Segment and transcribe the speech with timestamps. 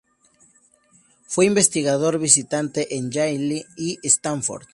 [1.27, 4.65] Fue investigador visitante en Yale y Stanford.